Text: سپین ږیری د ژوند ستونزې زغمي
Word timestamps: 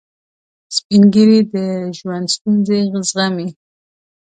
سپین 0.75 1.03
ږیری 1.13 1.39
د 1.53 1.55
ژوند 1.97 2.25
ستونزې 2.35 2.79
زغمي 3.09 3.47